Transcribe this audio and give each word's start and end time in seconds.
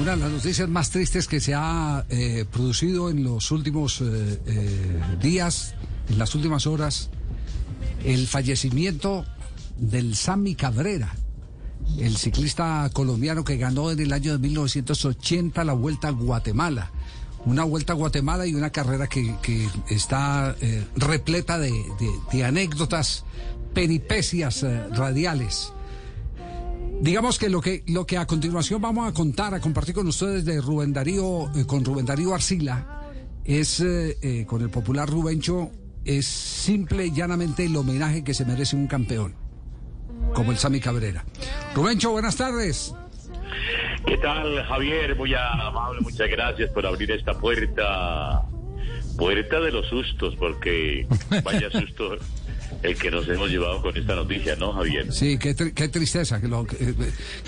Una 0.00 0.12
de 0.12 0.16
las 0.16 0.30
noticias 0.30 0.66
más 0.68 0.88
tristes 0.90 1.28
que 1.28 1.40
se 1.40 1.52
ha 1.54 2.06
eh, 2.08 2.46
producido 2.50 3.10
en 3.10 3.22
los 3.22 3.50
últimos 3.50 4.00
eh, 4.00 4.40
eh, 4.46 5.00
días, 5.20 5.74
en 6.08 6.18
las 6.18 6.34
últimas 6.34 6.66
horas, 6.66 7.10
el 8.04 8.26
fallecimiento 8.26 9.26
del 9.76 10.16
Sammy 10.16 10.54
Cabrera, 10.54 11.14
el 11.98 12.16
ciclista 12.16 12.88
colombiano 12.94 13.44
que 13.44 13.58
ganó 13.58 13.90
en 13.90 14.00
el 14.00 14.12
año 14.14 14.32
de 14.32 14.38
1980 14.38 15.64
la 15.64 15.74
Vuelta 15.74 16.08
a 16.08 16.12
Guatemala. 16.12 16.90
Una 17.44 17.64
Vuelta 17.64 17.92
a 17.92 17.96
Guatemala 17.96 18.46
y 18.46 18.54
una 18.54 18.70
carrera 18.70 19.06
que, 19.06 19.34
está 19.90 20.56
repleta 20.96 21.58
de, 21.58 21.72
de- 22.32 22.44
anécdotas, 22.44 23.24
peripecias 23.74 24.64
radiales. 24.92 25.72
Digamos 27.00 27.38
que 27.38 27.48
lo 27.48 27.62
que 27.62 27.82
lo 27.86 28.06
que 28.06 28.18
a 28.18 28.26
continuación 28.26 28.82
vamos 28.82 29.08
a 29.08 29.14
contar, 29.14 29.54
a 29.54 29.60
compartir 29.60 29.94
con 29.94 30.06
ustedes 30.06 30.44
de 30.44 30.60
Rubén 30.60 30.92
Darío, 30.92 31.50
eh, 31.56 31.64
con 31.66 31.82
Rubén 31.82 32.04
Darío 32.04 32.34
Arcila, 32.34 33.10
es 33.42 33.80
eh, 33.80 34.18
eh, 34.20 34.44
con 34.46 34.60
el 34.60 34.68
popular 34.68 35.08
Rubencho, 35.08 35.70
es 36.04 36.26
simple 36.26 37.06
y 37.06 37.12
llanamente 37.12 37.64
el 37.64 37.74
homenaje 37.74 38.22
que 38.22 38.34
se 38.34 38.44
merece 38.44 38.76
un 38.76 38.86
campeón, 38.86 39.34
como 40.34 40.52
el 40.52 40.58
Sami 40.58 40.78
Cabrera. 40.78 41.24
Rubencho, 41.74 42.10
buenas 42.10 42.36
tardes. 42.36 42.94
¿Qué 44.06 44.18
tal, 44.18 44.62
Javier? 44.64 45.16
Muy 45.16 45.32
amable, 45.34 46.02
muchas 46.02 46.28
gracias 46.28 46.68
por 46.70 46.86
abrir 46.86 47.10
esta 47.12 47.32
puerta. 47.32 48.42
Puerta 49.16 49.58
de 49.60 49.72
los 49.72 49.86
sustos, 49.88 50.36
porque 50.36 51.06
vaya 51.44 51.70
susto 51.70 52.18
el 52.82 52.96
que 52.96 53.10
nos 53.10 53.28
hemos 53.28 53.50
llevado 53.50 53.82
con 53.82 53.96
esta 53.96 54.14
noticia, 54.14 54.56
¿no, 54.56 54.72
Javier? 54.72 55.12
Sí, 55.12 55.38
qué, 55.38 55.54
tri- 55.54 55.74
qué 55.74 55.88
tristeza, 55.88 56.40
que 56.40 56.48
lo, 56.48 56.64
que, 56.66 56.76
eh, 56.76 56.94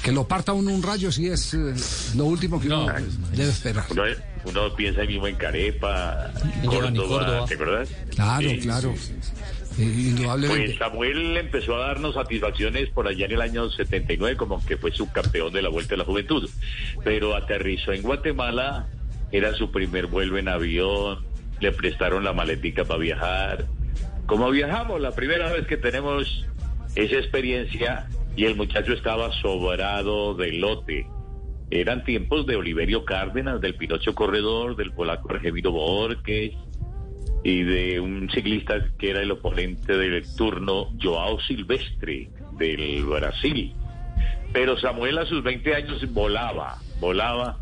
que 0.03 0.13
lo 0.13 0.29
parta 0.29 0.53
uno 0.53 0.71
un 0.73 0.83
rayo 0.83 1.11
si 1.11 1.29
es 1.29 1.55
eh, 1.55 1.75
lo 2.17 2.25
último 2.27 2.61
que 2.61 2.67
uno 2.69 2.87
debe 3.33 3.49
esperar. 3.51 3.85
Uno, 3.91 4.03
uno 4.45 4.75
piensa 4.77 5.05
mismo 5.05 5.27
en 5.27 5.37
Carepa, 5.37 6.31
Córdoba, 6.65 6.93
Córdoba. 7.09 7.45
¿te 7.47 7.55
acuerdas? 7.55 7.89
Claro, 8.15 8.49
Sí, 8.51 8.59
claro. 8.59 8.95
sí, 8.97 9.15
sí. 9.21 9.31
Eh, 9.79 9.85
indudablemente. 9.85 10.67
Pues 10.67 10.79
Samuel 10.79 11.37
empezó 11.39 11.77
a 11.77 11.87
darnos 11.87 12.15
satisfacciones 12.15 12.91
por 12.91 13.09
allá 13.09 13.25
en 13.25 13.33
el 13.33 13.41
año 13.41 13.71
79, 13.71 14.37
como 14.37 14.63
que 14.67 14.77
fue 14.77 14.93
subcampeón 14.93 15.51
de 15.55 15.63
la 15.63 15.71
Vuelta 15.71 15.91
de 15.95 15.97
la 15.99 16.05
Juventud. 16.05 16.47
Pero 17.05 17.35
aterrizó 17.35 17.93
en 17.95 18.03
Guatemala, 18.03 18.87
era 19.31 19.55
su 19.55 19.71
primer 19.71 20.09
vuelo 20.09 20.37
en 20.37 20.49
avión, 20.49 21.25
le 21.61 21.73
prestaron 21.73 22.23
la 22.23 22.35
maletica 22.35 22.85
para 22.85 23.01
viajar. 23.01 23.67
Como 24.33 24.51
viajamos, 24.51 24.99
la 24.99 25.11
primera 25.11 25.53
vez 25.53 25.67
que 25.67 25.77
tenemos 25.77 26.47
esa 26.95 27.17
experiencia, 27.17 28.09
y 28.35 28.47
el 28.47 28.57
muchacho 28.57 28.95
estaba 28.95 29.31
sobrado 29.43 30.33
de 30.33 30.53
lote. 30.53 31.07
Eran 31.71 32.03
tiempos 32.03 32.47
de 32.47 32.57
Oliverio 32.57 33.05
Cárdenas, 33.05 33.61
del 33.61 33.75
Pinocho 33.75 34.15
Corredor, 34.15 34.75
del 34.75 34.91
polaco 34.93 35.31
Argemiro 35.35 35.73
Borges, 35.73 36.53
y 37.45 37.63
de 37.63 38.01
un 38.01 38.31
ciclista 38.31 38.83
que 38.99 39.11
era 39.11 39.21
el 39.21 39.33
oponente 39.33 39.99
del 39.99 40.25
turno, 40.35 40.89
Joao 40.99 41.39
Silvestre, 41.41 42.31
del 42.57 43.05
Brasil. 43.05 43.75
Pero 44.55 44.79
Samuel 44.79 45.19
a 45.19 45.27
sus 45.27 45.43
20 45.43 45.75
años 45.75 46.11
volaba, 46.15 46.79
volaba. 47.01 47.59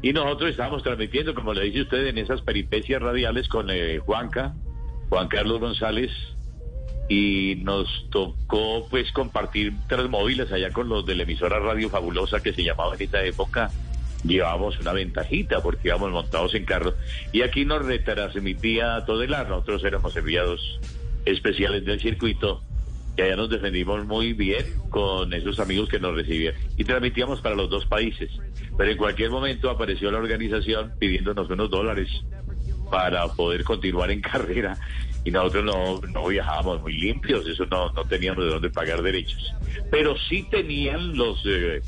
Y 0.00 0.12
nosotros 0.12 0.50
estábamos 0.50 0.84
transmitiendo, 0.84 1.34
como 1.34 1.52
le 1.52 1.64
dice 1.64 1.82
usted, 1.82 2.06
en 2.06 2.18
esas 2.18 2.40
peripecias 2.42 3.02
radiales 3.02 3.48
con 3.48 3.68
eh, 3.68 3.98
Juanca, 3.98 4.54
Juan 5.08 5.28
Carlos 5.28 5.60
González, 5.60 6.10
y 7.08 7.56
nos 7.62 8.06
tocó 8.10 8.86
pues 8.88 9.12
compartir 9.12 9.74
tres 9.88 10.08
móviles 10.08 10.50
allá 10.52 10.70
con 10.70 10.88
los 10.88 11.04
de 11.04 11.14
la 11.14 11.24
emisora 11.24 11.58
Radio 11.58 11.90
Fabulosa 11.90 12.40
que 12.40 12.52
se 12.52 12.64
llamaba 12.64 12.94
en 12.94 13.02
esa 13.02 13.22
época. 13.24 13.70
Llevábamos 14.24 14.80
una 14.80 14.92
ventajita 14.94 15.60
porque 15.62 15.88
íbamos 15.88 16.10
montados 16.10 16.54
en 16.54 16.64
carro 16.64 16.94
y 17.30 17.42
aquí 17.42 17.66
nos 17.66 17.84
retransmitía 17.84 19.04
todo 19.04 19.22
el 19.22 19.34
ar. 19.34 19.48
Nosotros 19.50 19.84
éramos 19.84 20.16
enviados 20.16 20.80
especiales 21.26 21.84
del 21.84 22.00
circuito 22.00 22.62
y 23.18 23.22
allá 23.22 23.36
nos 23.36 23.50
defendimos 23.50 24.06
muy 24.06 24.32
bien 24.32 24.64
con 24.88 25.32
esos 25.34 25.60
amigos 25.60 25.90
que 25.90 26.00
nos 26.00 26.14
recibían 26.14 26.54
y 26.78 26.84
transmitíamos 26.84 27.42
para 27.42 27.54
los 27.54 27.68
dos 27.68 27.84
países. 27.84 28.30
Pero 28.78 28.90
en 28.90 28.96
cualquier 28.96 29.30
momento 29.30 29.68
apareció 29.68 30.10
la 30.10 30.18
organización 30.18 30.94
pidiéndonos 30.98 31.50
unos 31.50 31.70
dólares 31.70 32.08
para 32.94 33.26
poder 33.26 33.64
continuar 33.64 34.08
en 34.12 34.20
carrera 34.32 34.78
y 35.24 35.30
nosotros 35.32 35.64
no, 35.64 36.00
no 36.12 36.28
viajábamos 36.28 36.80
muy 36.82 36.92
limpios, 36.92 37.44
eso 37.48 37.66
no, 37.66 37.90
no 37.90 38.04
teníamos 38.04 38.44
de 38.44 38.50
dónde 38.50 38.70
pagar 38.70 39.02
derechos. 39.02 39.52
Pero 39.90 40.14
sí 40.28 40.46
tenían 40.48 41.16
los 41.16 41.42
eh, 41.44 41.82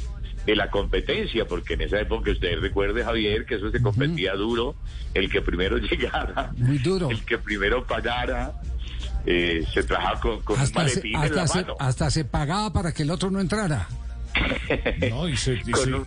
de 0.47 0.57
la 0.57 0.69
competencia, 0.69 1.47
porque 1.47 1.75
en 1.75 1.83
esa 1.83 2.01
época 2.01 2.33
usted 2.33 2.59
recuerde, 2.59 3.05
Javier, 3.05 3.45
que 3.47 3.55
eso 3.57 3.71
se 3.71 3.81
competía 3.81 4.35
duro, 4.35 4.75
el 5.15 5.31
que 5.31 5.43
primero 5.43 5.77
llegara, 5.91 6.51
Muy 6.57 6.79
duro. 6.79 7.09
el 7.11 7.25
que 7.25 7.39
primero 7.39 7.85
pagara, 7.87 8.53
eh, 9.27 9.65
se 9.73 9.83
trabajaba 9.85 10.21
con, 10.21 10.41
con 10.41 10.57
un 10.57 10.63
Hasta 10.63 10.89
se, 10.89 10.97
maletín 10.97 11.15
en 11.15 11.23
hasta, 11.23 11.37
la 11.37 11.47
se, 11.47 11.61
mano. 11.63 11.77
hasta 11.79 12.11
se 12.11 12.25
pagaba 12.25 12.73
para 12.73 12.93
que 12.93 13.03
el 13.05 13.11
otro 13.13 13.31
no 13.31 13.39
entrara. 13.41 13.87
No, 15.11 15.29
y 15.29 15.37
se- 15.37 15.55
y 15.65 15.71
con 15.71 15.95
un- 15.95 16.07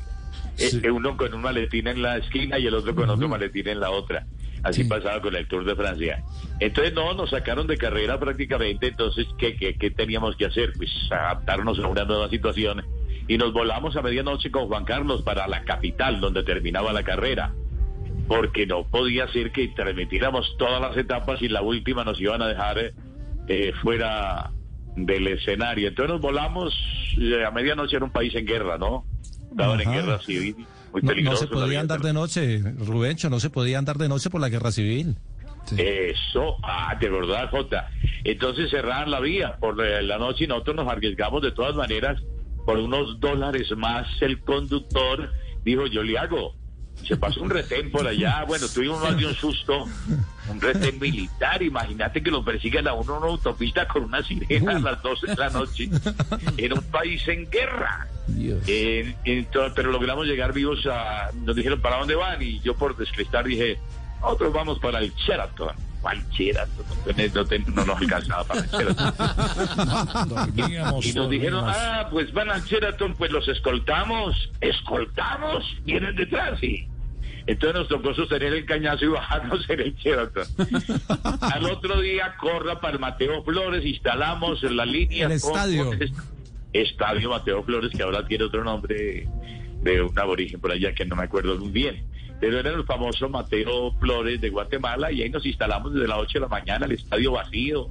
eh, 0.57 0.69
sí. 0.71 0.81
eh, 0.83 0.91
uno 0.91 1.15
con 1.15 1.33
un 1.33 1.41
maletín 1.41 1.87
en 1.87 2.01
la 2.01 2.17
esquina 2.17 2.59
y 2.59 2.67
el 2.67 2.73
otro 2.73 2.93
con 2.93 3.09
otro 3.09 3.29
maletín 3.29 3.67
en 3.69 3.79
la 3.79 3.91
otra. 3.91 4.25
Así 4.63 4.83
Sí. 4.83 4.89
pasaba 4.89 5.21
con 5.21 5.35
el 5.35 5.47
Tour 5.47 5.65
de 5.65 5.75
Francia. 5.75 6.23
Entonces, 6.59 6.93
no, 6.93 7.13
nos 7.13 7.29
sacaron 7.29 7.67
de 7.67 7.77
carrera 7.77 8.19
prácticamente. 8.19 8.87
Entonces, 8.87 9.27
¿qué, 9.37 9.55
qué, 9.55 9.75
qué 9.75 9.91
teníamos 9.91 10.35
que 10.35 10.45
hacer? 10.45 10.73
Pues 10.77 10.89
adaptarnos 11.11 11.79
a 11.79 11.87
una 11.87 12.03
nueva 12.05 12.29
situación. 12.29 12.83
Y 13.27 13.37
nos 13.37 13.53
volamos 13.53 13.95
a 13.95 14.01
medianoche 14.01 14.49
con 14.51 14.67
Juan 14.67 14.85
Carlos 14.85 15.21
para 15.21 15.47
la 15.47 15.63
capital, 15.63 16.19
donde 16.19 16.43
terminaba 16.43 16.91
la 16.93 17.03
carrera. 17.03 17.53
Porque 18.27 18.65
no 18.67 18.83
podía 18.83 19.27
ser 19.29 19.51
que 19.51 19.67
transmitiéramos 19.69 20.55
todas 20.57 20.81
las 20.81 20.95
etapas 20.97 21.41
y 21.41 21.47
la 21.47 21.61
última 21.61 22.03
nos 22.03 22.19
iban 22.19 22.41
a 22.41 22.47
dejar 22.47 22.91
eh, 23.47 23.73
fuera 23.81 24.51
del 24.95 25.27
escenario. 25.27 25.87
Entonces 25.87 26.11
nos 26.13 26.21
volamos, 26.21 26.73
eh, 27.19 27.43
a 27.45 27.51
medianoche 27.51 27.95
era 27.95 28.05
un 28.05 28.11
país 28.11 28.33
en 28.35 28.45
guerra, 28.45 28.77
¿no? 28.77 29.05
Estaban 29.51 29.81
en 29.81 29.91
guerra 29.91 30.19
civil, 30.21 30.67
muy 30.91 31.23
No, 31.23 31.35
se 31.35 31.47
podía 31.47 31.79
andar 31.79 32.01
de 32.01 32.13
noche, 32.13 32.59
Rubencho, 32.77 33.29
no 33.29 33.39
se 33.39 33.49
podía 33.49 33.77
andar 33.79 33.97
de 33.97 34.09
noche 34.09 34.29
por 34.29 34.41
la 34.41 34.49
guerra 34.49 34.71
civil. 34.71 35.17
Eso, 35.77 36.57
ah, 36.63 36.95
de 36.99 37.09
verdad, 37.09 37.49
Jota. 37.51 37.89
Entonces 38.23 38.71
cerraron 38.71 39.11
la 39.11 39.19
vía 39.19 39.57
por 39.59 39.77
la 39.77 40.01
la 40.01 40.17
noche 40.17 40.45
y 40.45 40.47
nosotros 40.47 40.75
nos 40.75 40.87
arriesgamos 40.87 41.41
de 41.41 41.51
todas 41.51 41.75
maneras 41.75 42.21
por 42.65 42.77
unos 42.77 43.19
dólares 43.19 43.71
más. 43.77 44.07
El 44.21 44.39
conductor 44.41 45.31
dijo, 45.63 45.87
yo 45.87 46.03
le 46.03 46.17
hago. 46.17 46.55
Se 47.03 47.17
pasó 47.17 47.41
un 47.41 47.49
retén 47.49 47.91
por 47.91 48.07
allá. 48.07 48.43
Bueno, 48.45 48.67
tuvimos 48.67 49.01
más 49.01 49.17
de 49.17 49.25
un 49.25 49.33
susto. 49.33 49.85
Un 50.49 50.59
retén 50.61 50.99
militar. 50.99 51.61
Imagínate 51.61 52.21
que 52.23 52.31
lo 52.31 52.43
persigan 52.43 52.87
a 52.87 52.93
uno 52.93 53.17
en 53.17 53.23
una 53.23 53.31
autopista 53.31 53.87
con 53.87 54.03
una 54.03 54.23
sirena 54.23 54.77
a 54.77 54.79
las 54.79 55.01
12 55.01 55.27
de 55.27 55.35
la 55.35 55.49
noche 55.49 55.89
en 56.57 56.73
un 56.73 56.83
país 56.83 57.27
en 57.27 57.49
guerra. 57.49 58.07
Eh, 58.67 59.15
entonces, 59.25 59.73
pero 59.75 59.91
logramos 59.91 60.25
llegar 60.27 60.53
vivos 60.53 60.85
a. 60.85 61.29
Nos 61.43 61.55
dijeron, 61.55 61.81
¿para 61.81 61.97
dónde 61.97 62.15
van? 62.15 62.41
Y 62.41 62.59
yo, 62.59 62.75
por 62.75 62.95
descrestar, 62.97 63.45
dije, 63.45 63.79
nosotros 64.21 64.53
vamos 64.53 64.79
para 64.79 64.99
el 64.99 65.13
Sheraton. 65.15 65.75
¿Cuál 66.01 66.23
Sheraton? 66.29 66.85
No, 67.33 67.45
ten- 67.45 67.65
no 67.67 67.73
no 67.75 67.85
nos 67.85 67.97
alcanzaba 68.01 68.43
para 68.45 68.61
el 68.61 68.69
Sheraton. 68.69 70.29
Dormíamos, 70.29 71.05
Y 71.05 71.13
nos 71.13 71.29
dijeron, 71.29 71.65
dormíamos. 71.65 71.75
ah, 71.77 72.07
pues 72.09 72.31
van 72.33 72.49
al 72.51 72.63
Sheraton, 72.63 73.15
pues 73.15 73.31
los 73.31 73.47
escoltamos. 73.47 74.35
¿Escoltamos? 74.61 75.63
Vienen 75.83 76.15
detrás, 76.15 76.59
sí. 76.59 76.87
Entonces 77.49 77.79
nos 77.79 77.87
tocó 77.87 78.13
sostener 78.13 78.53
el 78.53 78.63
cañazo 78.63 79.05
y 79.05 79.07
bajarnos 79.07 79.67
en 79.71 79.79
el 79.79 79.95
Sheraton. 79.95 80.43
Al 81.41 81.65
otro 81.65 81.99
día, 81.99 82.35
corra 82.37 82.79
para 82.79 82.93
el 82.93 82.99
Mateo 82.99 83.43
Flores, 83.43 83.83
instalamos 83.83 84.63
en 84.63 84.77
la 84.77 84.85
línea. 84.85 85.25
El 85.25 85.31
estadio. 85.31 85.89
Estadio 86.73 87.31
Mateo 87.31 87.63
Flores, 87.63 87.89
que 87.89 88.03
ahora 88.03 88.23
tiene 88.27 88.43
otro 88.43 88.63
nombre 88.63 89.27
de 89.81 90.01
un 90.03 90.19
aborigen 90.19 90.61
por 90.61 90.71
allá 90.71 90.93
que 90.93 91.05
no 91.05 91.15
me 91.15 91.23
acuerdo 91.23 91.57
muy 91.57 91.71
bien. 91.71 92.05
Pero 92.39 92.59
era 92.59 92.69
el 92.69 92.83
famoso 92.83 93.27
Mateo 93.29 93.93
Flores 93.99 94.39
de 94.39 94.49
Guatemala 94.51 95.11
y 95.11 95.23
ahí 95.23 95.31
nos 95.31 95.43
instalamos 95.43 95.91
desde 95.91 96.07
las 96.07 96.19
8 96.19 96.33
de 96.33 96.39
la 96.41 96.49
mañana, 96.49 96.85
el 96.85 96.91
estadio 96.91 97.31
vacío. 97.31 97.89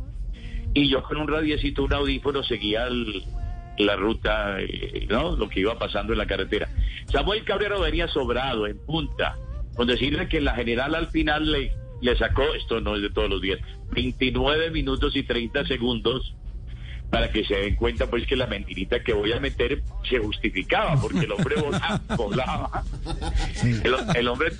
Y 0.73 0.89
yo 0.89 1.03
con 1.03 1.17
un 1.17 1.27
radiecito, 1.27 1.83
un 1.83 1.93
audífono, 1.93 2.45
seguía 2.45 2.87
el, 2.87 3.25
la 3.77 3.97
ruta, 3.97 4.61
eh, 4.61 5.05
¿no? 5.11 5.35
Lo 5.35 5.49
que 5.49 5.59
iba 5.59 5.77
pasando 5.77 6.13
en 6.13 6.19
la 6.21 6.27
carretera. 6.27 6.69
Samuel 7.07 7.43
Cabrera 7.43 7.77
venía 7.81 8.07
sobrado, 8.07 8.69
en 8.69 8.79
punta, 8.87 9.37
con 9.79 9.87
decirle 9.87 10.27
que 10.27 10.41
la 10.41 10.57
general 10.57 10.97
al 10.97 11.07
final 11.07 11.53
le, 11.53 11.73
le 12.03 12.19
sacó, 12.19 12.43
esto 12.53 12.81
no 12.81 12.97
es 12.97 13.03
de 13.03 13.11
todos 13.11 13.31
los 13.31 13.41
días, 13.41 13.61
29 13.93 14.73
minutos 14.73 15.15
y 15.15 15.23
30 15.23 15.67
segundos 15.67 16.35
para 17.11 17.31
que 17.31 17.45
se 17.45 17.55
den 17.55 17.77
cuenta 17.77 18.11
pues 18.11 18.27
que 18.27 18.35
la 18.35 18.49
mentirita 18.49 19.05
que 19.05 19.13
voy 19.13 19.33
a 19.33 19.39
meter 19.39 19.85
se 20.11 20.19
justificaba, 20.19 21.01
porque 21.01 21.21
el 21.21 21.31
hombre 21.31 21.55
volaba. 21.63 22.03
volaba. 22.17 22.85
El, 23.63 23.95
el 24.17 24.27
hombre 24.27 24.51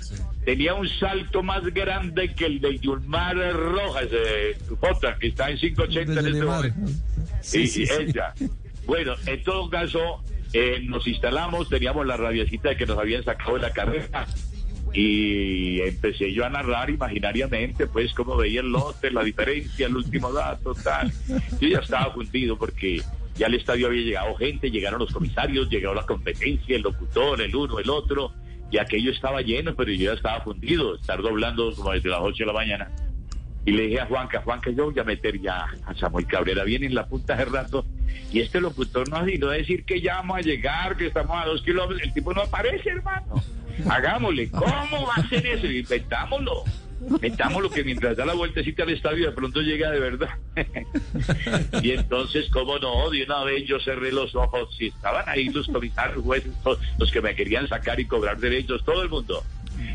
tenía 0.45 0.73
un 0.73 0.87
salto 0.87 1.43
más 1.43 1.65
grande 1.65 2.33
que 2.33 2.45
el 2.45 2.61
de 2.61 2.79
Yulmar 2.79 3.35
Rojas, 3.51 4.09
de 4.09 4.57
Jota, 4.79 5.17
que 5.19 5.27
está 5.27 5.49
en 5.49 5.57
580 5.57 6.17
en 6.17 6.27
este 6.27 6.45
momento. 6.45 6.91
Sí, 7.41 7.67
sí, 7.67 7.83
ella. 7.99 8.33
Bueno, 8.85 9.15
en 9.25 9.43
todo 9.43 9.69
caso, 9.69 10.23
eh, 10.53 10.79
nos 10.81 11.05
instalamos, 11.07 11.67
teníamos 11.67 12.07
la 12.07 12.15
radiacita 12.15 12.69
de 12.69 12.77
que 12.77 12.85
nos 12.85 12.97
habían 12.97 13.21
sacado 13.25 13.55
de 13.55 13.63
la 13.63 13.71
carrera 13.71 14.25
y 14.93 15.81
empecé 15.81 16.33
yo 16.33 16.45
a 16.45 16.49
narrar 16.49 16.89
imaginariamente, 16.89 17.87
pues, 17.87 18.13
cómo 18.13 18.35
veía 18.35 18.61
el 18.61 18.71
lote, 18.71 19.11
la 19.11 19.23
diferencia, 19.23 19.87
el 19.87 19.95
último 19.95 20.31
dato, 20.31 20.73
tal. 20.73 21.11
Yo 21.59 21.67
ya 21.67 21.79
estaba 21.79 22.13
fundido 22.13 22.57
porque 22.57 23.01
ya 23.35 23.47
al 23.47 23.53
estadio 23.53 23.87
había 23.87 24.01
llegado 24.01 24.35
gente, 24.35 24.71
llegaron 24.71 24.99
los 24.99 25.11
comisarios, 25.11 25.69
llegó 25.69 25.93
la 25.93 26.05
competencia, 26.05 26.75
el 26.75 26.81
locutor, 26.81 27.41
el 27.41 27.55
uno, 27.55 27.79
el 27.79 27.89
otro, 27.89 28.33
y 28.71 28.77
aquello 28.77 29.11
estaba 29.11 29.41
lleno, 29.41 29.75
pero 29.75 29.91
yo 29.91 30.11
ya 30.11 30.13
estaba 30.13 30.41
fundido, 30.41 30.95
estar 30.95 31.21
doblando 31.21 31.73
como 31.75 31.91
desde 31.91 32.09
las 32.09 32.19
8 32.21 32.37
de 32.37 32.45
la 32.45 32.53
mañana. 32.53 32.91
Y 33.65 33.71
le 33.71 33.83
dije 33.83 33.99
a 33.99 34.05
Juanca, 34.05 34.41
Juanca, 34.41 34.71
yo 34.71 34.85
voy 34.85 34.99
a 34.99 35.03
meter 35.03 35.39
ya 35.39 35.67
a 35.85 35.93
Samuel 35.95 36.25
Cabrera 36.25 36.63
viene 36.63 36.87
en 36.87 36.95
la 36.95 37.07
punta 37.07 37.35
de 37.35 37.45
rato. 37.45 37.85
Y 38.31 38.39
este 38.39 38.61
locutor 38.61 39.09
no 39.09 39.17
ha 39.17 39.25
sido 39.25 39.49
decir 39.49 39.85
que 39.85 40.01
ya 40.01 40.15
vamos 40.15 40.37
a 40.37 40.41
llegar, 40.41 40.97
que 40.97 41.07
estamos 41.07 41.37
a 41.37 41.45
dos 41.45 41.61
kilómetros. 41.61 42.01
El 42.01 42.13
tipo 42.13 42.33
no 42.33 42.41
aparece, 42.41 42.89
hermano. 42.89 43.43
Hagámosle. 43.87 44.49
¿Cómo 44.51 45.07
va 45.07 45.15
a 45.15 45.29
ser 45.29 45.45
eso? 45.45 45.67
Inventámoslo. 45.67 46.63
Metámoslo 47.21 47.69
que 47.69 47.83
mientras 47.83 48.17
da 48.17 48.25
la 48.25 48.33
vueltecita 48.33 48.83
al 48.83 48.89
estadio 48.89 49.27
de 49.27 49.31
pronto 49.31 49.61
llega 49.61 49.89
de 49.89 49.99
verdad. 49.99 50.29
y 51.81 51.91
entonces, 51.91 52.49
¿cómo 52.51 52.77
no? 52.77 53.09
De 53.09 53.23
una 53.23 53.43
vez 53.45 53.65
yo 53.65 53.79
cerré 53.79 54.11
los 54.11 54.35
ojos. 54.35 54.75
Si 54.77 54.87
estaban 54.87 55.23
ahí 55.27 55.49
los 55.49 55.67
comisarios, 55.67 56.23
los 56.97 57.11
que 57.11 57.21
me 57.21 57.35
querían 57.35 57.67
sacar 57.69 57.99
y 57.99 58.05
cobrar 58.05 58.37
derechos, 58.37 58.83
todo 58.83 59.01
el 59.01 59.09
mundo. 59.09 59.43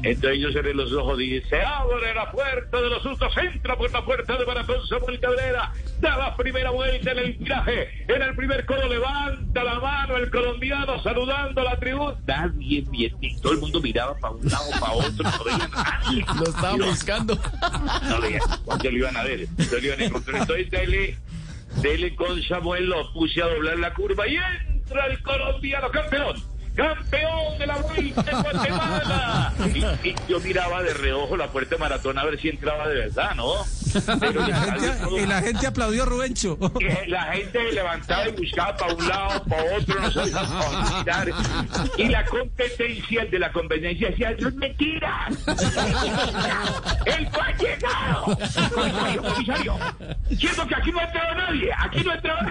Entonces 0.03 0.39
yo 0.41 0.53
cerré 0.53 0.75
los 0.75 0.93
ojos 0.93 1.19
y 1.21 1.31
dije, 1.31 1.49
se 1.49 1.63
abre 1.63 2.15
la 2.15 2.31
puerta 2.31 2.81
de 2.81 2.91
los 2.91 3.03
sustos, 3.03 3.33
entra 3.39 3.77
por 3.77 3.91
la 3.91 4.05
puerta 4.05 4.37
de 4.37 4.45
Maratón 4.45 4.87
Samuel 4.87 5.19
Cabrera, 5.19 5.73
da 6.01 6.19
la 6.19 6.37
primera 6.37 6.71
vuelta 6.71 7.13
en 7.13 7.19
el 7.19 7.33
viaje, 7.35 8.05
en 8.07 8.23
el 8.23 8.37
primer 8.37 8.67
codo 8.67 8.87
levanta 8.87 9.65
la 9.65 9.81
mano 9.81 10.17
el 10.17 10.31
colombiano 10.31 11.03
saludando 11.03 11.61
a 11.63 11.65
la 11.65 11.79
tribuna, 11.79 12.17
nadie 12.27 12.85
bien, 12.91 13.17
todo 13.41 13.53
el 13.53 13.61
mundo 13.61 13.81
miraba 13.81 14.15
para 14.19 14.35
un 14.35 14.47
lado, 14.47 14.71
para 14.79 14.93
otro, 14.93 15.25
no 15.25 15.45
veían 15.45 15.71
a 15.75 16.01
nadie. 16.03 16.25
Lo 16.39 16.45
estaba 16.45 16.77
buscando. 16.77 17.35
No 17.35 18.61
cuánto 18.65 18.91
lo 18.91 18.99
iban 18.99 19.17
a 19.17 19.23
ver, 19.23 19.47
lo 19.71 19.79
iban 19.79 20.01
a 20.01 20.05
encontrar. 20.05 20.41
Entonces 20.43 20.71
dele, 20.71 21.19
dele 21.81 22.15
con 22.15 22.43
Samuel, 22.43 22.87
lo 22.87 23.13
puse 23.13 23.43
a 23.43 23.47
doblar 23.47 23.79
la 23.79 23.95
curva 23.95 24.27
y 24.29 24.37
entra 24.37 25.07
el 25.07 25.23
colombiano 25.23 25.91
campeón 25.91 26.54
campeón 26.75 27.59
de 27.59 27.67
la 27.67 27.77
vuelta 27.77 28.23
de 28.23 28.33
Guatemala. 28.33 29.53
Y, 29.75 30.09
y, 30.09 30.15
yo 30.29 30.41
miraba 30.41 30.83
de 30.83 30.95
reojo 30.95 31.37
la 31.37 31.49
puerta 31.49 31.77
de 31.77 31.81
maratón 31.81 32.19
a 32.19 32.25
ver 32.25 32.41
si 32.41 32.49
entraba 32.49 32.89
de 32.89 32.95
verdad, 32.95 33.35
¿no? 33.35 33.53
Pero 34.21 34.45
y, 34.45 34.51
la 34.51 34.57
gente, 34.57 35.23
y 35.23 35.27
la 35.27 35.41
gente 35.41 35.67
aplaudió 35.67 36.03
a 36.03 36.07
Rubencho. 36.07 36.59
La 37.07 37.33
gente 37.33 37.73
levantaba 37.73 38.29
y 38.29 38.33
buscaba 38.33 38.77
para 38.77 38.95
un 38.95 39.09
lado, 39.09 39.45
para 39.45 39.63
otro, 39.77 40.01
no 40.01 40.11
sabía 40.11 40.99
mirar. 40.99 41.31
Y 41.97 42.09
la 42.09 42.25
competencia 42.25 43.25
de 43.27 43.39
la 43.39 43.53
competencia 43.53 44.11
decía, 44.11 44.31
eso 44.31 44.49
es 44.49 44.55
mentira. 44.55 45.29
Él 47.07 47.29
no 47.33 47.41
ha 47.41 47.53
llegado. 48.27 48.71
Comisario, 48.75 49.23
comisario. 49.23 49.77
Que 50.69 50.75
aquí 50.75 50.93
no 50.93 50.99
ha 50.99 51.05
entrado 51.05 51.35
nadie. 51.35 51.71
Aquí 51.79 52.05
no 52.05 52.11
ha 52.11 52.15
entrado 52.15 52.51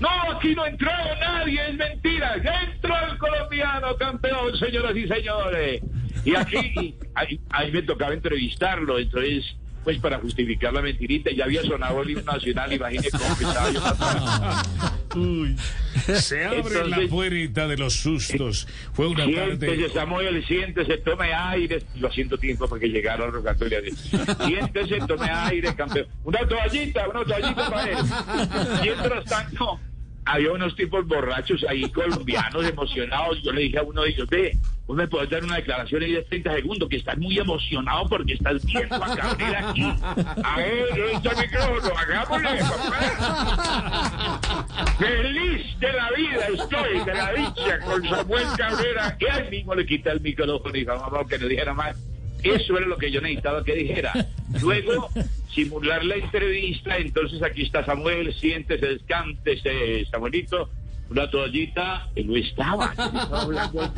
No, 0.00 0.08
aquí 0.36 0.54
no 0.54 0.62
ha 0.62 0.68
entrado 0.68 1.16
nadie. 1.20 1.68
Es 1.68 1.76
mentira. 1.76 2.36
Dentro 2.36 2.94
el 3.10 3.18
colombiano 3.18 3.96
campeón, 3.96 4.56
señoras 4.58 4.96
y 4.96 5.08
señores. 5.08 5.82
Y 6.24 6.34
aquí, 6.34 6.94
ahí, 7.14 7.40
ahí 7.50 7.70
me 7.70 7.82
tocaba 7.82 8.12
entrevistarlo, 8.12 8.98
entonces 8.98 9.44
pues 9.86 10.00
para 10.00 10.18
justificar 10.18 10.72
la 10.72 10.82
mentirita, 10.82 11.30
ya 11.30 11.44
había 11.44 11.62
sonado 11.62 12.02
el 12.02 12.10
himno 12.10 12.32
nacional, 12.32 12.72
imagínese 12.72 13.10
cómo 13.12 13.34
estaba 13.34 13.70
yo 13.70 15.20
Uy, 15.20 15.56
se 16.12 16.44
abre 16.44 16.58
Entonces, 16.58 16.88
la 16.88 17.08
puerta 17.08 17.68
de 17.68 17.76
los 17.76 17.94
sustos. 17.94 18.66
Fue 18.92 19.06
una 19.06 19.26
siéntese, 19.26 19.76
tarde. 19.76 19.88
Samuel, 19.90 20.44
siéntese, 20.44 20.98
tome 20.98 21.32
aire. 21.32 21.84
Lo 22.00 22.10
siento 22.10 22.36
tiempo 22.36 22.68
porque 22.68 22.88
llegaron 22.88 23.26
los 23.26 23.36
rogatorios. 23.36 23.96
Siéntese, 24.44 24.98
tome 25.06 25.30
aire, 25.30 25.72
campeón. 25.76 26.08
Una 26.24 26.40
toallita, 26.48 27.08
una 27.08 27.24
toallita 27.24 27.70
para 27.70 27.88
él. 27.88 27.98
Mientras 28.82 29.24
tanto, 29.24 29.78
había 30.24 30.50
unos 30.50 30.74
tipos 30.74 31.06
borrachos 31.06 31.64
ahí, 31.68 31.88
colombianos, 31.90 32.66
emocionados. 32.66 33.40
Yo 33.44 33.52
le 33.52 33.62
dije 33.62 33.78
a 33.78 33.84
uno 33.84 34.02
de 34.02 34.10
ellos, 34.10 34.28
ve, 34.28 34.58
vos 34.86 34.96
me 34.96 35.08
podés 35.08 35.30
dar 35.30 35.42
una 35.44 35.56
declaración 35.56 36.02
ahí 36.02 36.12
de 36.12 36.22
30 36.22 36.54
segundos, 36.54 36.88
que 36.88 36.96
estás 36.96 37.18
muy 37.18 37.38
emocionado 37.38 38.08
porque 38.08 38.34
estás 38.34 38.64
viendo 38.64 38.94
a 38.94 39.16
Cabrera 39.16 39.70
aquí. 39.70 39.82
A 39.82 40.56
ver, 40.56 40.88
el 40.98 41.20
micrófono, 41.36 41.98
hagámosle, 41.98 42.48
papá. 42.60 44.40
Feliz 44.98 45.80
de 45.80 45.92
la 45.92 46.10
vida 46.12 46.46
estoy, 46.54 47.04
de 47.04 47.14
la 47.14 47.32
dicha, 47.32 47.80
con 47.80 48.08
Samuel 48.08 48.46
Cabrera. 48.56 49.16
Y 49.18 49.24
él 49.24 49.50
mismo 49.50 49.74
le 49.74 49.84
quita 49.86 50.12
el 50.12 50.20
micrófono 50.20 50.76
y 50.76 50.80
dijo, 50.80 50.96
mamá, 50.96 51.26
que 51.28 51.38
no 51.38 51.48
dijera 51.48 51.74
más. 51.74 51.96
Eso 52.42 52.76
era 52.76 52.86
lo 52.86 52.96
que 52.96 53.10
yo 53.10 53.20
necesitaba 53.20 53.64
que 53.64 53.74
dijera. 53.74 54.12
Luego, 54.60 55.08
simular 55.52 56.04
la 56.04 56.16
entrevista, 56.16 56.96
entonces 56.96 57.42
aquí 57.42 57.62
está 57.62 57.84
Samuel, 57.84 58.32
siéntese, 58.34 58.86
descántese, 58.86 60.06
Samuelito, 60.10 60.70
una 61.10 61.30
toallita, 61.30 62.08
y 62.14 62.24
no 62.24 62.36
estaba, 62.36 62.92
hablando. 63.32 63.92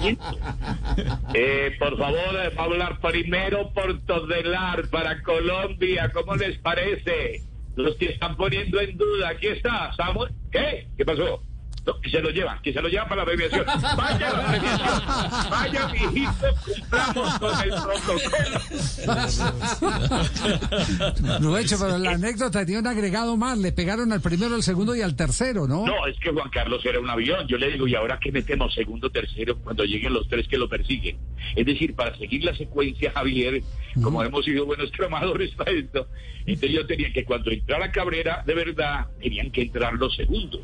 Eh, 1.34 1.76
por 1.78 1.96
favor, 1.99 2.37
eh, 2.43 2.50
va 2.56 2.62
a 2.62 2.66
hablar 2.66 3.00
primero 3.00 3.70
por 3.72 4.00
Todelar 4.00 4.88
para 4.88 5.22
Colombia, 5.22 6.10
¿cómo 6.12 6.34
les 6.37 6.58
parece? 6.58 7.43
Los 7.76 7.96
que 7.96 8.06
están 8.06 8.37
poniendo 8.37 8.81
en 8.81 8.96
duda, 8.96 9.31
aquí 9.31 9.46
está, 9.46 9.93
Samuel, 9.94 10.32
¿qué? 10.50 10.88
¿Qué 10.96 11.05
pasó? 11.05 11.43
No, 11.88 11.99
que 12.02 12.11
se 12.11 12.20
lo 12.20 12.29
llevan, 12.29 12.61
que 12.61 12.70
se 12.70 12.82
lo 12.82 12.88
llevan 12.88 13.08
para 13.08 13.23
la 13.23 13.25
premiación. 13.25 13.64
Vaya 13.96 14.31
la 14.31 14.46
premiación. 14.46 15.03
Vaya, 15.51 15.89
mijito, 15.89 16.46
cumplamos 16.67 17.39
con 17.39 17.62
el 17.62 17.70
protocolo. 17.70 18.58
Rubencho, 21.41 21.77
pero 21.81 21.96
la 21.96 22.10
anécdota 22.10 22.67
tiene 22.67 22.82
un 22.82 22.86
agregado 22.89 23.39
más. 23.39 23.56
Le 23.56 23.72
pegaron 23.72 24.12
al 24.12 24.20
primero, 24.20 24.55
al 24.55 24.62
segundo 24.62 24.94
y 24.94 25.01
al 25.01 25.17
tercero, 25.17 25.67
¿no? 25.67 25.86
No, 25.86 26.06
es 26.06 26.19
que 26.19 26.31
Juan 26.31 26.51
Carlos 26.51 26.84
era 26.84 27.01
un 27.01 27.08
avión. 27.08 27.46
Yo 27.48 27.56
le 27.56 27.70
digo, 27.70 27.89
¿y 27.89 27.94
ahora 27.94 28.19
qué 28.20 28.31
metemos? 28.32 28.74
Segundo, 28.74 29.08
tercero, 29.08 29.56
cuando 29.56 29.84
lleguen 29.84 30.12
los 30.12 30.29
tres 30.29 30.46
que 30.46 30.58
lo 30.58 30.69
persiguen. 30.69 31.17
Es 31.56 31.65
decir, 31.65 31.94
para 31.94 32.15
seguir 32.19 32.44
la 32.44 32.55
secuencia, 32.55 33.12
Javier, 33.12 33.62
como 34.03 34.22
hemos 34.22 34.44
sido 34.44 34.67
buenos 34.67 34.93
tramadores 34.93 35.55
para 35.55 35.70
esto, 35.70 36.06
entonces 36.44 36.70
yo 36.70 36.86
tenía 36.86 37.10
que 37.12 37.24
cuando 37.24 37.51
entrara 37.51 37.91
Cabrera, 37.91 38.43
de 38.46 38.55
verdad, 38.55 39.06
tenían 39.20 39.51
que 39.51 39.62
entrar 39.62 39.94
los 39.94 40.15
segundos, 40.17 40.60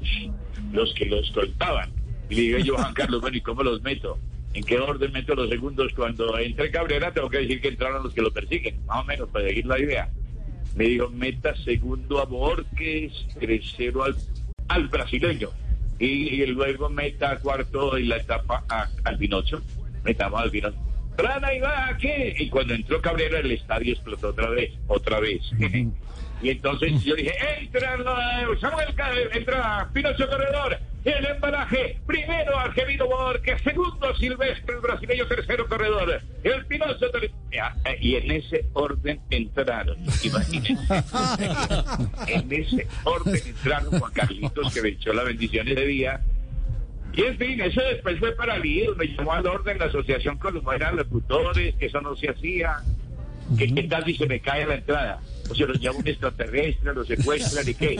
los 0.72 0.92
que 0.94 1.06
los 1.14 1.28
soltaban. 1.28 1.90
Y 2.28 2.35
le 2.37 2.40
digo 2.42 2.59
yo, 2.59 2.75
Juan 2.76 2.94
Carlos, 2.94 3.21
bueno, 3.21 3.37
¿y 3.37 3.40
cómo 3.40 3.62
los 3.62 3.83
meto? 3.83 4.18
¿En 4.54 4.62
qué 4.64 4.78
orden 4.78 5.12
meto 5.12 5.35
los 5.35 5.49
segundos? 5.50 5.92
Cuando 5.94 6.38
entre 6.38 6.71
Cabrera, 6.71 7.12
tengo 7.12 7.28
que 7.28 7.38
decir 7.38 7.61
que 7.61 7.68
entraron 7.68 8.02
los 8.04 8.14
que 8.14 8.23
lo 8.23 8.30
persiguen, 8.33 8.85
más 8.87 9.00
o 9.00 9.04
menos, 9.04 9.28
para 9.30 9.47
seguir 9.49 9.66
la 9.66 9.78
idea. 9.78 10.09
Me 10.76 10.85
dijo, 10.85 11.09
meta 11.11 11.54
segundo 11.64 12.21
a 12.21 12.25
Borges, 12.25 13.12
tercero 13.38 14.04
al, 14.04 14.16
al 14.68 14.88
brasileño. 14.88 15.50
Y, 15.99 16.06
y 16.42 16.47
luego 16.47 16.88
meta 16.88 17.38
cuarto 17.38 17.97
y 17.99 18.04
la 18.06 18.16
etapa 18.16 18.64
a- 18.68 18.88
al 19.04 19.18
Pinocho. 19.18 19.61
Metamos 20.04 20.40
al 20.40 20.50
Pinocho. 20.50 20.76
Y 21.54 21.61
va 21.61 21.88
aquí. 21.88 22.11
Y 22.38 22.49
cuando 22.49 22.75
entró 22.75 23.00
Cabrera, 23.00 23.38
el 23.38 23.52
estadio 23.52 23.92
explotó 23.92 24.28
otra 24.30 24.49
vez, 24.50 24.73
otra 24.88 25.21
vez. 25.21 25.42
y 26.42 26.49
entonces 26.49 27.04
yo 27.04 27.14
dije, 27.14 27.33
entra 27.61 27.97
Samuel, 28.61 28.88
entra 29.33 29.88
Pinocho 29.92 30.28
Corredor. 30.28 30.78
El 31.04 31.26
embalaje, 31.26 32.00
primero 32.06 32.58
Argelino 32.58 33.06
Borges, 33.06 33.61
segundo 33.62 34.16
Silvestre, 34.16 34.75
el 34.75 34.80
brasileño, 34.80 35.26
tercero 35.26 35.68
Corredor. 35.68 36.23
El 36.42 36.66
Ya, 37.52 37.76
eh, 37.84 37.99
y 38.00 38.16
en 38.16 38.30
ese 38.30 38.66
orden 38.73 39.20
entraron, 39.28 39.99
imagínense. 40.23 41.04
en 42.26 42.50
ese 42.50 42.87
orden 43.04 43.42
entraron 43.46 43.99
Juan 43.99 44.12
Carlitos, 44.12 44.73
que 44.73 44.80
me 44.80 44.88
echó 44.90 45.12
la 45.12 45.25
bendición 45.25 45.68
ese 45.68 45.84
día. 45.84 46.20
Y 47.12 47.23
en 47.23 47.37
fin, 47.37 47.61
eso 47.61 47.82
después 47.82 48.18
fue 48.18 48.32
para 48.32 48.58
líder, 48.58 48.96
me 48.96 49.06
llamó 49.06 49.34
al 49.34 49.46
orden 49.46 49.78
la 49.78 49.84
Asociación 49.84 50.38
Colombiana 50.38 50.90
de 50.90 50.96
Locutores, 50.96 51.75
que 51.76 51.87
eso 51.87 52.00
no 52.00 52.16
se 52.16 52.30
hacía. 52.30 52.78
¿Qué, 53.58 53.74
qué 53.74 53.82
tal 53.84 54.04
si 54.04 54.16
se 54.16 54.26
me 54.26 54.40
cae 54.40 54.66
la 54.66 54.74
entrada? 54.76 55.20
o 55.50 55.54
se 55.54 55.66
los 55.66 55.78
llama 55.78 55.98
un 55.98 56.08
extraterrestre, 56.08 56.94
los 56.94 57.06
secuestran 57.06 57.68
y 57.68 57.74
qué. 57.74 57.96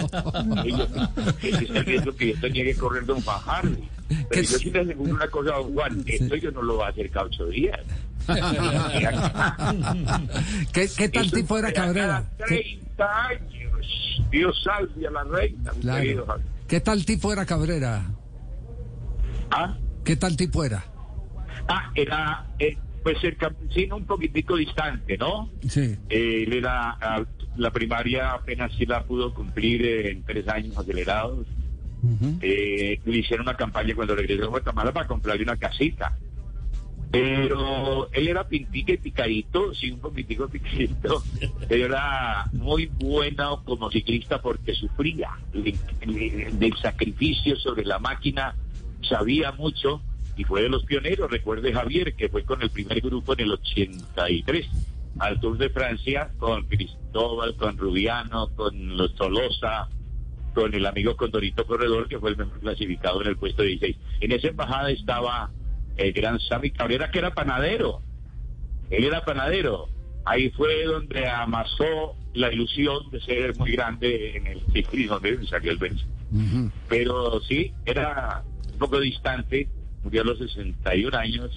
Ese 1.43 1.65
es 1.65 1.71
el 1.71 1.85
riesgo 1.85 2.17
que 2.17 2.33
yo 2.33 2.41
tenía 2.41 2.65
que 2.65 2.75
correr 2.75 3.05
don 3.05 3.21
Fajardo. 3.23 3.77
Pero 4.31 4.43
yo 4.43 4.59
sí 4.59 4.71
le 4.71 4.81
aseguro 4.81 5.15
una 5.15 5.29
cosa, 5.29 5.51
don 5.53 5.75
Juan, 5.75 6.03
esto 6.07 6.37
yo 6.37 6.51
no 6.53 6.63
lo 6.63 6.79
va 6.79 6.87
a 6.87 6.91
hacer 6.91 7.11
cada 7.11 7.27
ocho 7.27 7.47
días. 7.47 7.81
¿Qué, 10.73 10.89
qué 10.97 11.09
tal 11.09 11.27
Eso 11.27 11.37
tipo 11.37 11.59
era 11.59 11.73
Cabrera? 11.73 12.25
cada 12.39 12.47
¿Qué, 12.49 12.81
30 12.97 13.27
años. 13.27 14.25
Dios 14.31 14.63
salve 14.65 15.07
a 15.07 15.11
la 15.11 15.25
reina, 15.25 15.71
claro. 15.81 16.01
querido. 16.01 16.27
¿Qué 16.69 16.81
tal 16.81 17.05
tipo 17.05 17.33
era 17.33 17.45
Cabrera? 17.45 18.07
¿Ah? 19.51 19.77
¿Qué 20.05 20.17
tal 20.17 20.37
tipo 20.37 20.65
era? 20.65 20.85
Ah, 21.69 21.91
era, 21.95 22.47
eh, 22.59 22.77
pues 23.05 23.23
el 23.23 23.37
campesino 23.37 23.97
un 23.97 24.07
poquitico 24.07 24.57
distante, 24.57 25.19
¿no? 25.19 25.51
Sí. 25.69 25.95
Eh, 26.09 26.45
él 26.47 26.55
era, 26.55 26.97
ah, 27.01 27.23
la 27.57 27.71
primaria 27.71 28.33
apenas 28.33 28.73
sí 28.79 28.87
la 28.87 29.05
pudo 29.05 29.35
cumplir 29.35 29.85
eh, 29.85 30.11
en 30.11 30.25
tres 30.25 30.49
años 30.49 30.77
acelerados. 30.77 31.47
Eh, 32.41 33.01
le 33.05 33.19
hicieron 33.19 33.47
una 33.47 33.57
campaña 33.57 33.95
cuando 33.95 34.15
regresó 34.15 34.45
a 34.45 34.49
Guatemala 34.49 34.93
para 34.93 35.07
comprarle 35.07 35.43
una 35.43 35.57
casita. 35.57 36.17
Pero 37.11 38.11
él 38.13 38.27
era 38.27 38.49
pintica 38.49 38.93
y 38.93 38.97
picadito, 38.97 39.73
sí, 39.75 39.91
un 39.91 40.01
poquitico 40.01 40.49
picadito. 40.49 41.23
Pero 41.69 41.85
era 41.85 42.47
muy 42.53 42.87
bueno 42.87 43.63
como 43.65 43.91
ciclista 43.91 44.41
porque 44.41 44.75
sufría 44.75 45.31
del 45.53 46.77
sacrificio 46.81 47.57
sobre 47.57 47.85
la 47.85 47.99
máquina, 47.99 48.57
sabía 49.03 49.53
mucho 49.53 50.01
y 50.37 50.45
fue 50.45 50.63
de 50.63 50.69
los 50.69 50.85
pioneros. 50.85 51.31
Recuerde 51.31 51.73
Javier 51.73 52.15
que 52.15 52.29
fue 52.29 52.45
con 52.45 52.63
el 52.63 52.71
primer 52.71 53.01
grupo 53.01 53.33
en 53.35 53.41
el 53.41 53.53
83 53.53 54.69
al 55.19 55.41
Tour 55.41 55.59
de 55.59 55.71
Francia 55.71 56.31
con 56.39 56.65
Cristóbal, 56.67 57.57
con 57.57 57.77
Rubiano, 57.77 58.49
con 58.57 58.97
los 58.97 59.15
Tolosa, 59.15 59.89
con 60.55 60.75
el 60.75 60.87
amigo 60.87 61.17
Condorito 61.17 61.67
Corredor, 61.67 62.09
que 62.09 62.19
fue 62.19 62.31
el 62.31 62.37
mejor 62.37 62.61
clasificado 62.61 63.21
en 63.23 63.29
el 63.29 63.37
puesto 63.37 63.63
16. 63.63 63.97
En 64.21 64.33
esa 64.33 64.49
embajada 64.49 64.91
estaba 64.91 65.51
el 65.97 66.13
gran 66.13 66.41
Sammy 66.41 66.71
Cabrera, 66.71 67.11
que 67.11 67.19
era 67.19 67.35
panadero. 67.35 68.01
Él 68.91 69.05
era 69.05 69.25
panadero. 69.25 69.89
Ahí 70.25 70.51
fue 70.51 70.85
donde 70.85 71.29
amasó 71.29 72.17
la 72.33 72.53
ilusión 72.53 73.11
de 73.11 73.21
ser 73.21 73.57
muy 73.57 73.73
grande 73.73 74.37
en 74.37 74.47
el 74.47 74.61
ciclismo, 74.73 75.19
donde 75.21 75.47
salió 75.47 75.71
el 75.71 75.79
Benz. 75.79 76.05
Pero 76.89 77.41
sí, 77.43 77.73
era 77.85 78.43
un 78.73 78.79
poco 78.79 78.99
distante, 79.01 79.69
murió 80.05 80.23
a 80.23 80.25
los 80.25 80.39
61 80.39 81.17
años 81.19 81.51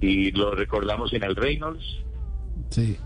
y 0.00 0.30
lo 0.32 0.50
recordamos 0.54 1.12
en 1.14 1.22
el 1.22 1.34
Reynolds 1.36 1.84
Sí. 2.70 2.96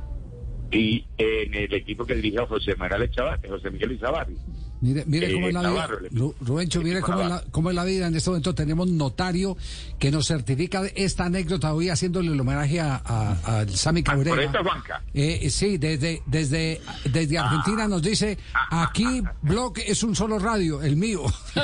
y 0.70 1.06
en 1.18 1.54
el 1.54 1.72
equipo 1.74 2.04
que 2.06 2.14
dirige 2.14 2.40
a 2.40 2.46
José 2.46 2.74
Manuel 2.76 3.02
Echavarri, 3.02 3.48
José 3.48 3.70
Miguel 3.70 3.92
Izabarri. 3.92 4.36
Mire, 4.82 5.04
mire 5.06 5.30
Eh, 5.30 5.32
cómo 5.34 5.46
es 5.48 5.54
la 5.54 5.60
vida. 5.60 5.70
Navarro, 5.70 5.98
Rubencho, 6.40 6.82
mire 6.82 7.00
cómo 7.00 7.20
es, 7.22 7.28
la, 7.28 7.44
cómo 7.50 7.70
es 7.70 7.76
la 7.76 7.84
vida. 7.84 8.08
En 8.08 8.16
este 8.16 8.28
momento 8.30 8.54
tenemos 8.54 8.88
notario 8.88 9.56
que 9.98 10.10
nos 10.10 10.26
certifica 10.26 10.82
esta 10.96 11.24
anécdota 11.26 11.72
hoy 11.72 11.88
haciéndole 11.88 12.32
el 12.32 12.40
homenaje 12.40 12.80
a, 12.80 13.00
a- 13.04 13.58
al 13.60 13.70
Sami 13.76 14.00
Ah, 14.00 14.14
por 14.14 14.24
Cabrera. 14.24 14.42
esta 14.44 14.62
Juanca. 14.62 15.02
Eh, 15.14 15.48
sí, 15.50 15.78
desde, 15.78 16.20
desde, 16.26 16.80
desde 17.10 17.38
Argentina 17.38 17.86
nos 17.86 18.02
dice, 18.02 18.36
aquí 18.70 19.22
Blog 19.42 19.74
es 19.86 20.02
un 20.02 20.14
solo 20.16 20.38
radio, 20.40 20.82
el 20.82 20.96
mío. 20.96 21.22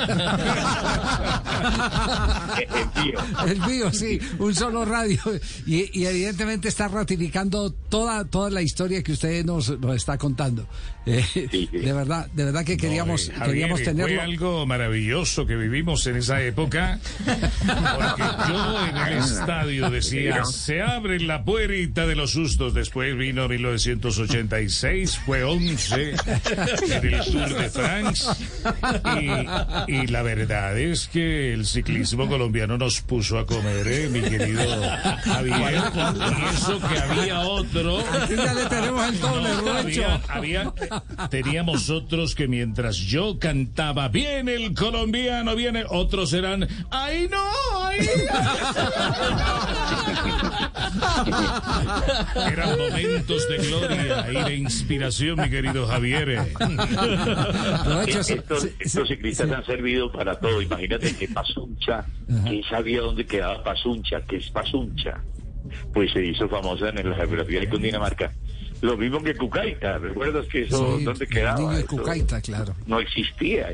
El 2.57 2.89
tío. 2.91 3.19
El 3.45 3.59
mío, 3.61 3.91
sí, 3.91 4.19
un 4.39 4.53
solo 4.55 4.85
radio. 4.85 5.19
Y, 5.65 5.99
y 5.99 6.05
evidentemente 6.05 6.67
está 6.67 6.87
ratificando 6.87 7.71
toda, 7.71 8.25
toda 8.25 8.49
la 8.49 8.61
historia 8.61 9.03
que 9.03 9.11
usted 9.13 9.45
nos, 9.45 9.77
nos 9.79 9.95
está 9.95 10.17
contando. 10.17 10.65
Eh, 11.05 11.23
sí. 11.31 11.47
De 11.71 11.93
verdad, 11.93 12.27
de 12.33 12.45
verdad 12.45 12.63
que 12.63 12.77
queríamos, 12.77 13.08
Eh, 13.15 13.31
Javier, 13.33 13.45
queríamos 13.49 13.79
Fue 13.79 13.85
tenerlo. 13.85 14.21
algo 14.21 14.65
maravilloso 14.65 15.45
que 15.45 15.55
vivimos 15.55 16.05
en 16.07 16.17
esa 16.17 16.41
época, 16.41 16.99
porque 17.25 18.23
yo 18.49 18.87
en 18.87 18.97
el 18.97 19.17
estadio 19.19 19.89
decía, 19.89 20.43
se 20.45 20.81
abre 20.81 21.19
la 21.19 21.43
puerta 21.43 22.05
de 22.07 22.15
los 22.15 22.31
sustos. 22.31 22.73
Después 22.73 23.17
vino 23.17 23.47
1986, 23.47 25.19
fue 25.25 25.43
11 25.43 26.15
en 26.91 27.13
el 27.13 27.23
Tour 27.25 27.53
de 27.55 27.69
France. 27.69 28.25
Y, 29.87 29.93
y 29.93 30.07
la 30.07 30.21
verdad 30.21 30.77
es 30.77 31.07
que 31.07 31.53
el 31.53 31.65
ciclismo 31.65 32.27
colombiano 32.27 32.77
nos 32.77 33.01
puso 33.01 33.37
a 33.39 33.45
comer, 33.45 33.87
¿eh, 33.87 34.09
mi 34.09 34.21
querido 34.21 34.63
Javier. 35.23 35.59
Y 35.59 36.55
eso 36.55 36.79
que 36.87 36.97
había 36.99 37.39
otro. 37.41 38.03
Ya 38.29 38.53
le 38.53 38.65
tenemos 38.65 39.07
el 39.09 39.19
doble, 39.19 39.49
No, 39.63 39.71
había, 39.77 40.21
había- 40.27 40.73
teníamos 41.29 41.89
otros 41.89 42.35
que 42.35 42.47
mientras 42.47 42.98
yo 43.05 43.39
cantaba, 43.39 44.07
viene 44.09 44.55
el 44.55 44.73
colombiano, 44.73 45.55
viene, 45.55 45.83
otros 45.87 46.33
eran, 46.33 46.67
¡ay 46.89 47.27
no! 47.29 47.83
¡ay! 47.83 47.99
Eran 52.51 52.77
momentos 52.77 53.47
de 53.49 53.57
gloria 53.57 54.27
y 54.31 54.43
de 54.43 54.55
inspiración, 54.55 55.39
mi 55.39 55.49
querido 55.49 55.87
Javier. 55.87 56.29
Estos, 58.07 58.67
estos 58.79 59.07
ciclistas 59.07 59.47
sí. 59.47 59.53
han 59.53 59.65
servido 59.65 60.11
para 60.11 60.39
todo. 60.39 60.61
Imagínate 60.61 61.15
que 61.15 61.27
Pasuncha, 61.27 62.05
¿quién 62.27 62.63
sabía 62.63 63.01
dónde 63.01 63.25
quedaba 63.25 63.63
Pasuncha? 63.63 64.21
¿Qué 64.27 64.37
es 64.37 64.49
Pasuncha? 64.49 65.21
Pues 65.93 66.11
se 66.11 66.25
hizo 66.25 66.47
famosa 66.49 66.89
en 66.89 67.09
la 67.09 67.15
geografía 67.15 67.59
de 67.59 67.69
Cundinamarca. 67.69 68.33
Lo 68.81 68.95
mismo 68.97 69.21
que 69.21 69.35
Cucaita, 69.35 69.97
¿recuerdas 69.97 70.45
que 70.47 70.63
eso 70.63 70.97
Sí, 70.97 71.03
dónde 71.03 71.27
quedaba? 71.27 71.59
niño 71.59 71.71
de 71.71 71.79
Eso 71.79 71.87
Cucaita, 71.87 72.41
claro. 72.41 72.75
No 72.87 72.99
existía. 72.99 73.69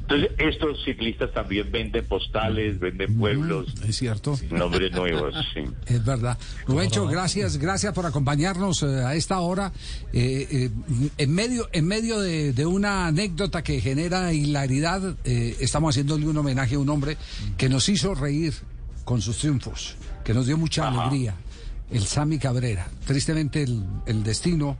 Entonces, 0.00 0.30
estos 0.38 0.82
ciclistas 0.84 1.32
también 1.34 1.70
venden 1.70 2.04
postales, 2.06 2.80
venden 2.80 3.18
pueblos, 3.18 3.74
Es 3.86 3.96
cierto. 3.98 4.38
nombres 4.50 4.90
nuevos. 4.92 5.34
sí. 5.54 5.60
Es 5.86 6.02
verdad. 6.04 6.38
Rubencho, 6.66 7.06
gracias, 7.06 7.58
gracias 7.58 7.92
por 7.92 8.06
acompañarnos 8.06 8.82
eh, 8.82 9.04
a 9.04 9.14
esta 9.14 9.38
hora. 9.40 9.70
Eh, 10.14 10.48
eh, 10.50 10.70
en 11.18 11.32
medio, 11.34 11.68
en 11.72 11.86
medio 11.86 12.20
de, 12.20 12.52
de 12.54 12.64
una 12.66 13.06
anécdota 13.06 13.62
que 13.62 13.80
genera 13.82 14.32
hilaridad, 14.32 15.14
eh, 15.24 15.56
estamos 15.60 15.94
haciéndole 15.94 16.26
un 16.26 16.38
homenaje 16.38 16.76
a 16.76 16.78
un 16.78 16.88
hombre 16.88 17.18
que 17.58 17.68
nos 17.68 17.88
hizo 17.90 18.14
reír 18.14 18.54
con 19.04 19.20
sus 19.20 19.36
triunfos, 19.38 19.94
que 20.24 20.32
nos 20.34 20.46
dio 20.46 20.56
mucha 20.56 20.88
alegría, 20.88 21.34
el 21.90 22.04
Sami 22.04 22.38
Cabrera. 22.38 22.86
Tristemente 23.06 23.62
el, 23.62 23.84
el 24.06 24.22
destino 24.22 24.76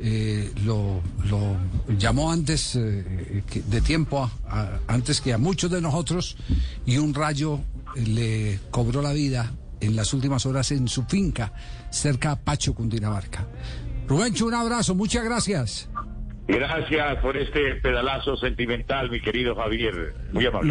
eh, 0.00 0.52
lo, 0.64 1.00
lo 1.28 1.56
llamó 1.98 2.30
antes 2.30 2.76
eh, 2.76 3.42
de 3.66 3.80
tiempo, 3.80 4.30
a- 4.48 4.78
antes 4.86 5.20
que 5.20 5.32
a 5.32 5.38
muchos 5.38 5.70
de 5.70 5.80
nosotros, 5.80 6.36
y 6.86 6.98
un 6.98 7.12
rayo 7.14 7.60
eh, 7.96 8.02
le 8.06 8.60
cobró 8.70 9.02
la 9.02 9.12
vida 9.12 9.52
en 9.80 9.94
las 9.96 10.12
últimas 10.14 10.46
horas 10.46 10.70
en 10.72 10.88
su 10.88 11.04
finca, 11.04 11.52
cerca 11.90 12.32
a 12.32 12.36
Pacho, 12.36 12.74
Cundinamarca. 12.74 13.46
Rubencho, 14.08 14.46
un 14.46 14.54
abrazo, 14.54 14.94
muchas 14.94 15.24
gracias. 15.24 15.88
Gracias 16.46 17.18
por 17.20 17.36
este 17.36 17.74
pedalazo 17.82 18.36
sentimental, 18.38 19.10
mi 19.10 19.20
querido 19.20 19.54
Javier. 19.54 20.14
Muy 20.32 20.46
amable. 20.46 20.70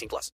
18 0.01 0.09
plus. 0.09 0.29